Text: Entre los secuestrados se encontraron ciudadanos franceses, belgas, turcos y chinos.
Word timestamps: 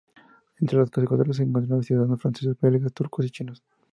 Entre 0.59 0.79
los 0.79 0.89
secuestrados 0.89 1.37
se 1.37 1.43
encontraron 1.43 1.83
ciudadanos 1.83 2.19
franceses, 2.19 2.59
belgas, 2.59 2.91
turcos 2.91 3.23
y 3.27 3.29
chinos. 3.29 3.61